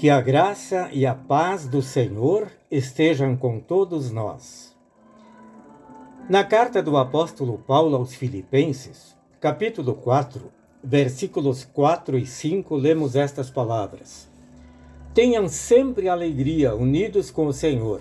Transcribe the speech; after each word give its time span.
Que 0.00 0.08
a 0.08 0.18
graça 0.18 0.88
e 0.94 1.04
a 1.04 1.14
paz 1.14 1.68
do 1.68 1.82
Senhor 1.82 2.50
estejam 2.70 3.36
com 3.36 3.60
todos 3.60 4.10
nós. 4.10 4.74
Na 6.26 6.42
carta 6.42 6.82
do 6.82 6.96
apóstolo 6.96 7.58
Paulo 7.58 7.94
aos 7.98 8.14
Filipenses, 8.14 9.14
capítulo 9.38 9.94
4, 9.94 10.50
versículos 10.82 11.66
4 11.66 12.16
e 12.16 12.24
5, 12.24 12.74
lemos 12.76 13.14
estas 13.14 13.50
palavras: 13.50 14.26
Tenham 15.12 15.46
sempre 15.50 16.08
alegria 16.08 16.74
unidos 16.74 17.30
com 17.30 17.44
o 17.44 17.52
Senhor. 17.52 18.00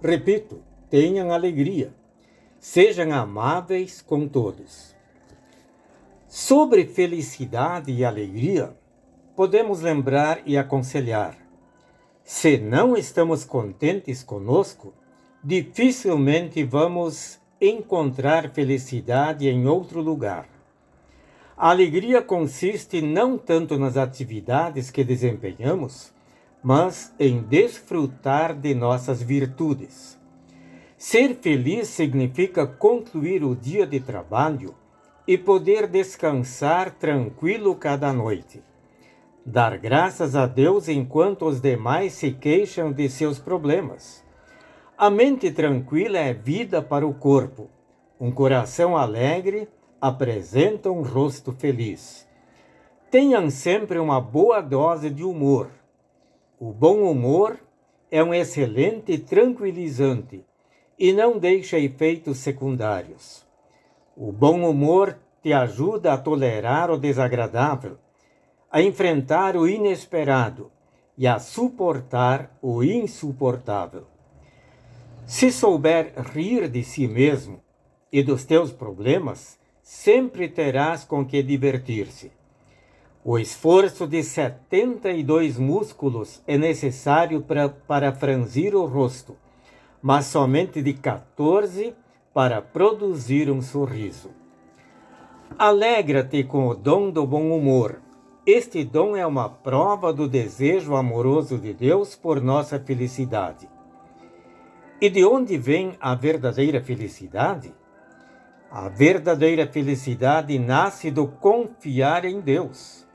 Repito, 0.00 0.60
tenham 0.88 1.32
alegria. 1.32 1.92
Sejam 2.60 3.10
amáveis 3.12 4.00
com 4.00 4.28
todos. 4.28 4.94
Sobre 6.28 6.86
felicidade 6.86 7.90
e 7.90 8.04
alegria, 8.04 8.72
podemos 9.34 9.80
lembrar 9.80 10.42
e 10.46 10.56
aconselhar. 10.56 11.39
Se 12.24 12.58
não 12.58 12.96
estamos 12.96 13.44
contentes 13.44 14.22
conosco, 14.22 14.94
dificilmente 15.42 16.62
vamos 16.64 17.40
encontrar 17.60 18.50
felicidade 18.50 19.48
em 19.48 19.66
outro 19.66 20.00
lugar. 20.00 20.48
A 21.56 21.70
alegria 21.70 22.22
consiste 22.22 23.02
não 23.02 23.36
tanto 23.36 23.78
nas 23.78 23.96
atividades 23.96 24.90
que 24.90 25.04
desempenhamos, 25.04 26.12
mas 26.62 27.14
em 27.18 27.42
desfrutar 27.42 28.54
de 28.54 28.74
nossas 28.74 29.22
virtudes. 29.22 30.18
Ser 30.96 31.36
feliz 31.36 31.88
significa 31.88 32.66
concluir 32.66 33.42
o 33.42 33.54
dia 33.54 33.86
de 33.86 34.00
trabalho 34.00 34.74
e 35.26 35.36
poder 35.36 35.86
descansar 35.86 36.92
tranquilo 36.92 37.74
cada 37.74 38.12
noite. 38.12 38.62
Dar 39.50 39.78
graças 39.78 40.36
a 40.36 40.46
Deus 40.46 40.88
enquanto 40.88 41.44
os 41.44 41.60
demais 41.60 42.12
se 42.12 42.30
queixam 42.30 42.92
de 42.92 43.08
seus 43.08 43.40
problemas. 43.40 44.24
A 44.96 45.10
mente 45.10 45.50
tranquila 45.50 46.18
é 46.18 46.32
vida 46.32 46.80
para 46.80 47.04
o 47.04 47.12
corpo. 47.12 47.68
Um 48.20 48.30
coração 48.30 48.96
alegre 48.96 49.68
apresenta 50.00 50.88
um 50.88 51.02
rosto 51.02 51.50
feliz. 51.50 52.28
Tenham 53.10 53.50
sempre 53.50 53.98
uma 53.98 54.20
boa 54.20 54.60
dose 54.60 55.10
de 55.10 55.24
humor. 55.24 55.68
O 56.56 56.72
bom 56.72 57.10
humor 57.10 57.58
é 58.08 58.22
um 58.22 58.32
excelente 58.32 59.18
tranquilizante 59.18 60.44
e 60.96 61.12
não 61.12 61.40
deixa 61.40 61.76
efeitos 61.76 62.38
secundários. 62.38 63.44
O 64.16 64.30
bom 64.30 64.62
humor 64.70 65.18
te 65.42 65.52
ajuda 65.52 66.12
a 66.12 66.18
tolerar 66.18 66.88
o 66.88 66.96
desagradável 66.96 67.98
a 68.70 68.80
enfrentar 68.80 69.56
o 69.56 69.66
inesperado 69.66 70.70
e 71.18 71.26
a 71.26 71.38
suportar 71.40 72.56
o 72.62 72.84
insuportável. 72.84 74.06
Se 75.26 75.50
souber 75.50 76.12
rir 76.32 76.68
de 76.68 76.84
si 76.84 77.08
mesmo 77.08 77.60
e 78.12 78.22
dos 78.22 78.44
teus 78.44 78.72
problemas, 78.72 79.58
sempre 79.82 80.48
terás 80.48 81.04
com 81.04 81.24
que 81.24 81.42
divertir-se. 81.42 82.30
O 83.24 83.38
esforço 83.38 84.06
de 84.06 84.22
72 84.22 85.58
músculos 85.58 86.40
é 86.46 86.56
necessário 86.56 87.42
pra, 87.42 87.68
para 87.68 88.12
franzir 88.12 88.74
o 88.74 88.86
rosto, 88.86 89.36
mas 90.00 90.26
somente 90.26 90.80
de 90.80 90.94
14 90.94 91.92
para 92.32 92.62
produzir 92.62 93.50
um 93.50 93.60
sorriso. 93.60 94.30
Alegra-te 95.58 96.44
com 96.44 96.68
o 96.68 96.74
dom 96.74 97.10
do 97.10 97.26
bom 97.26 97.54
humor 97.54 98.00
este 98.50 98.84
dom 98.84 99.16
é 99.16 99.26
uma 99.26 99.48
prova 99.48 100.12
do 100.12 100.28
desejo 100.28 100.96
amoroso 100.96 101.56
de 101.58 101.72
Deus 101.72 102.16
por 102.16 102.40
nossa 102.40 102.80
felicidade. 102.80 103.68
E 105.00 105.08
de 105.08 105.24
onde 105.24 105.56
vem 105.56 105.96
a 106.00 106.14
verdadeira 106.14 106.82
felicidade? 106.82 107.72
A 108.70 108.88
verdadeira 108.88 109.66
felicidade 109.66 110.58
nasce 110.58 111.10
do 111.10 111.26
confiar 111.26 112.24
em 112.24 112.40
Deus. 112.40 113.06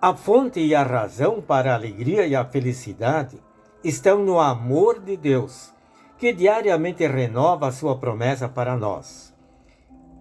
A 0.00 0.14
fonte 0.14 0.60
e 0.60 0.74
a 0.74 0.82
razão 0.82 1.40
para 1.40 1.72
a 1.72 1.74
alegria 1.74 2.26
e 2.26 2.34
a 2.34 2.44
felicidade 2.44 3.38
estão 3.82 4.24
no 4.24 4.38
amor 4.38 5.00
de 5.00 5.16
Deus, 5.16 5.72
que 6.18 6.32
diariamente 6.32 7.06
renova 7.06 7.68
a 7.68 7.72
sua 7.72 7.96
promessa 7.96 8.48
para 8.48 8.76
nós. 8.76 9.34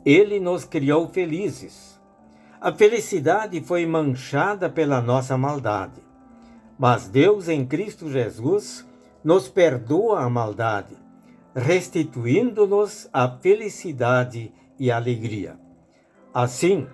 Ele 0.05 0.39
nos 0.39 0.65
criou 0.65 1.07
felizes 1.07 2.00
a 2.61 2.71
felicidade 2.71 3.59
foi 3.59 3.87
manchada 3.87 4.69
pela 4.69 5.01
nossa 5.01 5.35
maldade. 5.35 5.99
Mas 6.77 7.07
Deus 7.07 7.49
em 7.49 7.65
Cristo 7.65 8.07
Jesus 8.11 8.87
nos 9.23 9.49
perdoa 9.49 10.21
a 10.21 10.29
maldade, 10.29 10.95
restituindo-nos 11.55 13.09
a 13.11 13.27
felicidade 13.27 14.53
e 14.79 14.91
a 14.91 14.97
alegria. 14.97 15.59
Assim, 16.31 16.87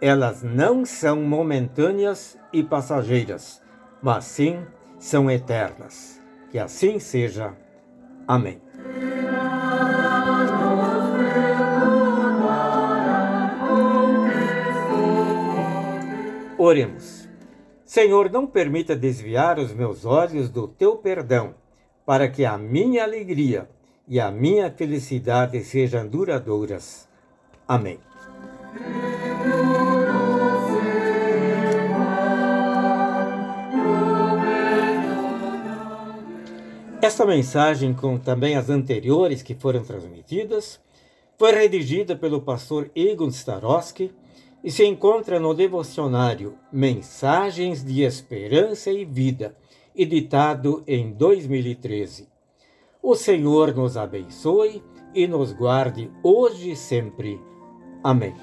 elas 0.00 0.42
não 0.42 0.84
são 0.84 1.22
momentâneas 1.22 2.38
e 2.50 2.62
passageiras, 2.62 3.60
mas 4.02 4.24
sim 4.24 4.66
são 4.98 5.30
eternas. 5.30 6.20
Que 6.50 6.58
assim 6.58 6.98
seja. 6.98 7.54
Amém. 8.26 8.60
Oremos. 16.72 17.28
Senhor, 17.84 18.30
não 18.30 18.46
permita 18.46 18.96
desviar 18.96 19.58
os 19.58 19.74
meus 19.74 20.06
olhos 20.06 20.48
do 20.48 20.66
teu 20.66 20.96
perdão, 20.96 21.54
para 22.06 22.30
que 22.30 22.46
a 22.46 22.56
minha 22.56 23.04
alegria 23.04 23.68
e 24.08 24.18
a 24.18 24.30
minha 24.30 24.70
felicidade 24.70 25.62
sejam 25.64 26.08
duradouras. 26.08 27.06
Amém. 27.68 27.98
Esta 37.02 37.26
mensagem, 37.26 37.92
como 37.92 38.18
também 38.18 38.56
as 38.56 38.70
anteriores 38.70 39.42
que 39.42 39.54
foram 39.54 39.84
transmitidas, 39.84 40.80
foi 41.36 41.52
redigida 41.52 42.16
pelo 42.16 42.40
pastor 42.40 42.90
Egon 42.96 43.28
Starosky 43.28 44.10
e 44.62 44.70
se 44.70 44.84
encontra 44.84 45.40
no 45.40 45.54
devocionário 45.54 46.54
Mensagens 46.72 47.84
de 47.84 48.02
Esperança 48.02 48.90
e 48.90 49.04
Vida, 49.04 49.56
editado 49.94 50.82
em 50.86 51.12
2013. 51.12 52.28
O 53.02 53.14
Senhor 53.14 53.74
nos 53.74 53.96
abençoe 53.96 54.82
e 55.14 55.26
nos 55.26 55.52
guarde 55.52 56.10
hoje 56.22 56.70
e 56.70 56.76
sempre. 56.76 57.40
Amém. 58.02 58.34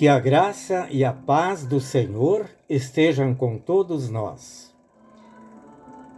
Que 0.00 0.08
a 0.08 0.18
graça 0.18 0.88
e 0.90 1.04
a 1.04 1.12
paz 1.12 1.66
do 1.66 1.78
Senhor 1.78 2.48
estejam 2.66 3.34
com 3.34 3.58
todos 3.58 4.08
nós. 4.08 4.74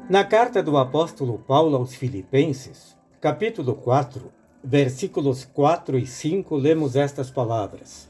Na 0.09 0.25
carta 0.25 0.63
do 0.63 0.77
apóstolo 0.77 1.41
Paulo 1.41 1.77
aos 1.77 1.93
Filipenses, 1.93 2.97
capítulo 3.21 3.75
4, 3.75 4.33
versículos 4.63 5.45
4 5.45 5.99
e 5.99 6.07
5, 6.07 6.55
lemos 6.55 6.95
estas 6.95 7.29
palavras: 7.29 8.09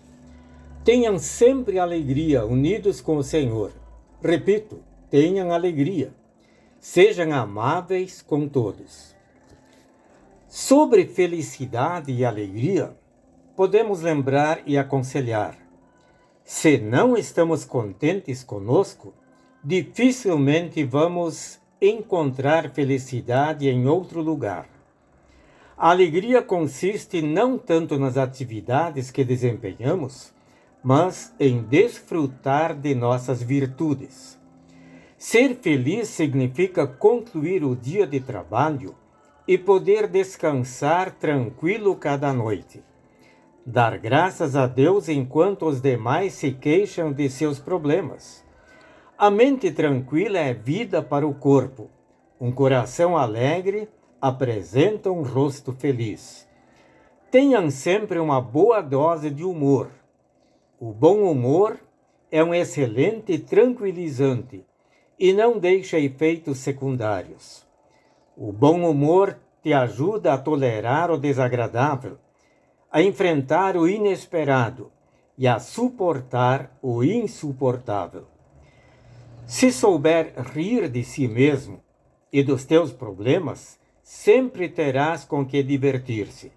Tenham 0.85 1.19
sempre 1.19 1.79
alegria 1.79 2.45
unidos 2.45 3.01
com 3.01 3.17
o 3.17 3.23
Senhor. 3.23 3.73
Repito, 4.23 4.81
tenham 5.09 5.55
alegria. 5.55 6.13
Sejam 6.79 7.33
amáveis 7.33 8.21
com 8.21 8.47
todos. 8.47 9.17
Sobre 10.47 11.07
felicidade 11.07 12.13
e 12.13 12.27
alegria, 12.27 12.95
podemos 13.57 14.03
lembrar 14.03 14.61
e 14.67 14.77
aconselhar 14.77 15.62
se 16.45 16.79
não 16.79 17.17
estamos 17.17 17.65
contentes 17.65 18.43
conosco, 18.43 19.15
dificilmente 19.63 20.85
vamos 20.85 21.61
encontrar 21.81 22.71
felicidade 22.71 23.69
em 23.69 23.87
outro 23.87 24.21
lugar. 24.21 24.69
A 25.77 25.91
alegria 25.91 26.43
consiste 26.43 27.23
não 27.23 27.59
tanto 27.59 27.99
nas 27.99 28.17
atividades 28.17 29.11
que 29.11 29.25
desempenhamos, 29.25 30.33
mas 30.83 31.35
em 31.39 31.63
desfrutar 31.63 32.75
de 32.75 32.95
nossas 32.95 33.43
virtudes. 33.43 34.39
Ser 35.17 35.57
feliz 35.57 36.09
significa 36.09 36.87
concluir 36.87 37.65
o 37.65 37.77
dia 37.77 38.07
de 38.07 38.21
trabalho 38.21 38.95
e 39.47 39.57
poder 39.57 40.09
descansar 40.09 41.13
tranquilo 41.13 41.95
cada 41.97 42.33
noite. 42.33 42.83
Dar 43.65 43.97
graças 43.97 44.57
a 44.57 44.67
Deus 44.67 45.09
enquanto 45.09 45.67
os 45.67 45.81
demais 45.81 46.33
se 46.33 46.51
queixam 46.51 47.13
de 47.13 47.31
seus 47.31 47.61
problemas. 47.61 48.45
A 49.17 49.31
mente 49.31 49.71
tranquila 49.71 50.39
é 50.39 50.53
vida 50.53 51.01
para 51.01 51.25
o 51.25 51.33
corpo. 51.33 51.89
Um 52.41 52.51
coração 52.51 53.17
alegre 53.17 53.89
apresenta 54.21 55.13
um 55.13 55.23
rosto 55.23 55.73
feliz. 55.73 56.49
Tenham 57.31 57.71
sempre 57.71 58.19
uma 58.19 58.41
boa 58.41 58.81
dose 58.81 59.31
de 59.31 59.45
humor. 59.45 59.89
O 60.81 60.93
bom 60.93 61.23
humor 61.31 61.79
é 62.33 62.43
um 62.43 62.53
excelente 62.53 63.39
tranquilizante 63.39 64.67
e 65.17 65.33
não 65.33 65.57
deixa 65.57 66.01
efeitos 66.01 66.59
secundários. 66.59 67.65
O 68.37 68.51
bom 68.51 68.91
humor 68.91 69.39
te 69.63 69.73
ajuda 69.73 70.33
a 70.33 70.39
tolerar 70.39 71.13
o 71.13 71.17
desagradável, 71.17 72.19
a 72.93 73.01
enfrentar 73.01 73.77
o 73.77 73.89
inesperado 73.89 74.93
e 75.39 75.49
a 75.49 75.59
suportar 75.59 76.77
o 76.83 77.03
insuportável. 77.03 78.27
Se 79.47 79.73
souber 79.73 80.35
rir 80.53 80.91
de 80.91 81.03
si 81.03 81.27
mesmo 81.27 81.81
e 82.31 82.43
dos 82.43 82.67
teus 82.67 82.93
problemas, 82.93 83.79
sempre 84.03 84.69
terás 84.69 85.25
com 85.25 85.45
que 85.45 85.63
divertir-se. 85.63 86.53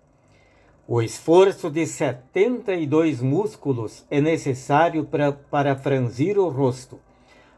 O 0.87 1.01
esforço 1.01 1.69
de 1.69 1.87
72 1.87 3.21
músculos 3.21 4.05
é 4.11 4.19
necessário 4.21 5.05
pra, 5.05 5.31
para 5.31 5.75
franzir 5.75 6.37
o 6.37 6.49
rosto, 6.49 6.99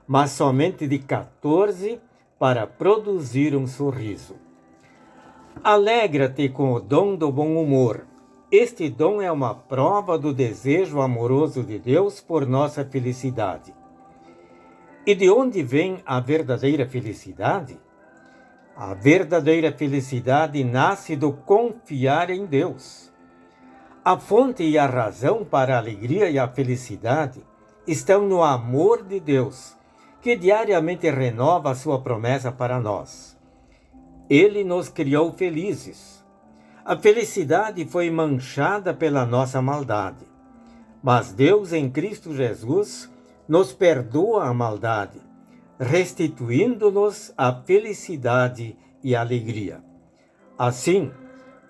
mas 0.07 0.31
somente 0.31 0.87
de 0.87 0.99
14 0.99 1.99
para 2.39 2.65
produzir 2.65 3.55
um 3.55 3.67
sorriso. 3.67 4.35
Alegra-te 5.63 6.47
com 6.47 6.71
o 6.73 6.79
dom 6.79 7.15
do 7.15 7.31
bom 7.31 7.61
humor. 7.61 8.05
Este 8.49 8.89
dom 8.89 9.21
é 9.21 9.29
uma 9.29 9.53
prova 9.53 10.17
do 10.17 10.33
desejo 10.33 11.01
amoroso 11.01 11.63
de 11.63 11.77
Deus 11.77 12.21
por 12.21 12.47
nossa 12.47 12.85
felicidade. 12.85 13.75
E 15.05 15.13
de 15.13 15.29
onde 15.29 15.61
vem 15.61 16.01
a 16.05 16.21
verdadeira 16.21 16.87
felicidade? 16.87 17.77
A 18.73 18.93
verdadeira 18.93 19.73
felicidade 19.73 20.63
nasce 20.63 21.17
do 21.17 21.33
confiar 21.33 22.29
em 22.29 22.45
Deus. 22.45 23.11
A 24.03 24.17
fonte 24.17 24.63
e 24.63 24.77
a 24.77 24.85
razão 24.85 25.43
para 25.43 25.75
a 25.75 25.79
alegria 25.79 26.29
e 26.29 26.39
a 26.39 26.47
felicidade 26.47 27.45
estão 27.85 28.25
no 28.25 28.41
amor 28.41 29.03
de 29.03 29.19
Deus, 29.19 29.75
que 30.21 30.37
diariamente 30.37 31.09
renova 31.09 31.71
a 31.71 31.75
sua 31.75 31.99
promessa 31.99 32.49
para 32.49 32.79
nós. 32.79 33.37
Ele 34.29 34.63
nos 34.63 34.87
criou 34.87 35.33
felizes. 35.33 36.25
A 36.87 36.95
felicidade 36.95 37.83
foi 37.83 38.09
manchada 38.09 38.93
pela 38.93 39.25
nossa 39.25 39.61
maldade. 39.61 40.25
Mas 41.03 41.33
Deus, 41.33 41.73
em 41.73 41.89
Cristo 41.89 42.33
Jesus, 42.33 43.11
nos 43.45 43.73
perdoa 43.73 44.45
a 44.45 44.53
maldade, 44.53 45.19
restituindo-nos 45.77 47.33
a 47.37 47.51
felicidade 47.51 48.77
e 49.03 49.13
a 49.13 49.19
alegria. 49.19 49.83
Assim, 50.57 51.11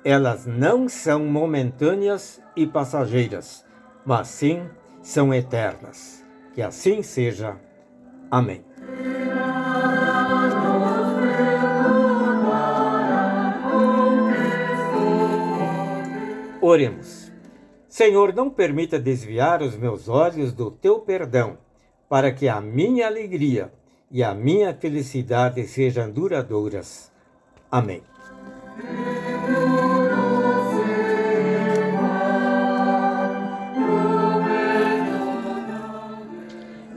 elas 0.05 0.45
não 0.45 0.87
são 0.87 1.25
momentâneas 1.25 2.39
e 2.55 2.67
passageiras, 2.67 3.65
mas 4.05 4.27
sim 4.27 4.69
são 5.01 5.33
eternas. 5.33 6.23
Que 6.53 6.61
assim 6.61 7.01
seja. 7.01 7.59
Amém. 8.29 8.63
Oremos. 16.77 17.31
Senhor, 17.89 18.35
não 18.35 18.51
permita 18.51 18.99
desviar 18.99 19.63
os 19.63 19.75
meus 19.75 20.07
olhos 20.07 20.53
do 20.53 20.69
teu 20.69 20.99
perdão, 20.99 21.57
para 22.07 22.31
que 22.31 22.47
a 22.47 22.61
minha 22.61 23.07
alegria 23.07 23.73
e 24.11 24.23
a 24.23 24.35
minha 24.35 24.71
felicidade 24.75 25.65
sejam 25.67 26.11
duradouras. 26.11 27.11
Amém. 27.71 28.03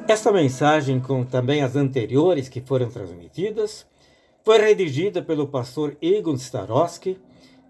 Esta 0.07 0.31
mensagem, 0.31 1.01
como 1.01 1.25
também 1.25 1.63
as 1.63 1.75
anteriores 1.75 2.51
que 2.51 2.61
foram 2.61 2.91
transmitidas, 2.91 3.87
foi 4.45 4.59
redigida 4.59 5.23
pelo 5.23 5.49
pastor 5.49 5.97
Egon 6.03 6.35
Starosky 6.35 7.19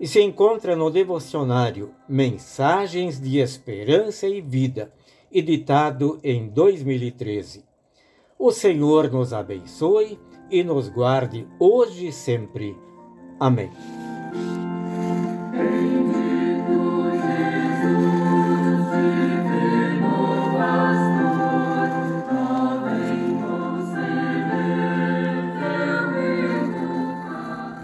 e 0.00 0.08
se 0.08 0.22
encontra 0.22 0.74
no 0.74 0.90
devocionário 0.90 1.90
Mensagens 2.08 3.20
de 3.20 3.38
Esperança 3.38 4.26
e 4.26 4.40
Vida, 4.40 4.90
editado 5.30 6.18
em 6.24 6.48
2013. 6.48 7.62
O 8.38 8.50
Senhor 8.50 9.12
nos 9.12 9.34
abençoe 9.34 10.18
e 10.50 10.64
nos 10.64 10.88
guarde 10.88 11.46
hoje 11.58 12.06
e 12.06 12.12
sempre. 12.12 12.74
Amém. 13.38 13.70